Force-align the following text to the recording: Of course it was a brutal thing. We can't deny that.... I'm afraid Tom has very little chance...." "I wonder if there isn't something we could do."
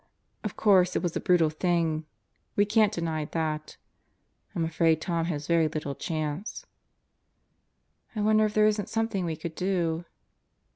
Of 0.43 0.55
course 0.57 0.95
it 0.95 1.03
was 1.03 1.15
a 1.15 1.19
brutal 1.19 1.51
thing. 1.51 2.07
We 2.55 2.65
can't 2.65 2.91
deny 2.91 3.25
that.... 3.25 3.77
I'm 4.55 4.65
afraid 4.65 4.99
Tom 4.99 5.25
has 5.25 5.45
very 5.45 5.67
little 5.67 5.93
chance...." 5.93 6.65
"I 8.15 8.21
wonder 8.21 8.45
if 8.45 8.55
there 8.55 8.65
isn't 8.65 8.89
something 8.89 9.25
we 9.25 9.35
could 9.35 9.53
do." 9.53 10.05